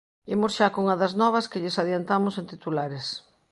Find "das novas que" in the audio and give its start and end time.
1.01-1.61